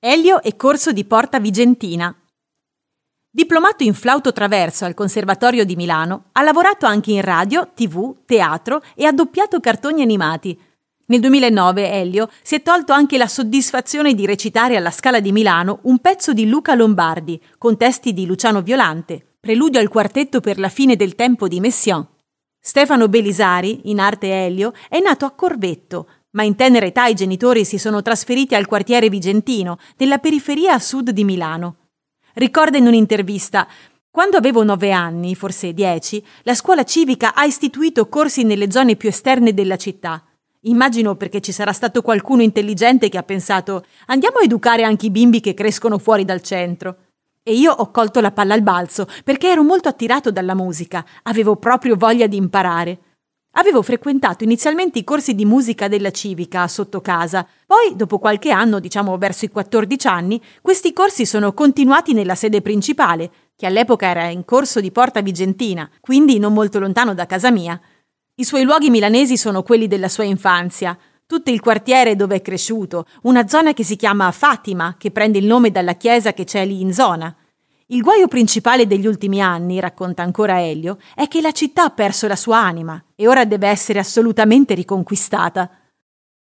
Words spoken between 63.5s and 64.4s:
che all'epoca era